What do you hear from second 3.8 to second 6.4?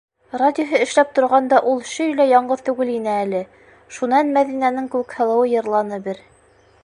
шунан Мәҙинәнең Күкһылыуы йырланы бер.